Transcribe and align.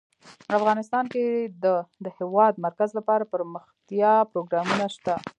افغانستان 0.57 1.03
کې 1.13 1.23
د 1.63 1.65
د 2.03 2.05
هېواد 2.17 2.53
مرکز 2.65 2.89
لپاره 2.99 3.21
دپرمختیا 3.25 4.13
پروګرامونه 4.31 4.85
شته. 4.95 5.15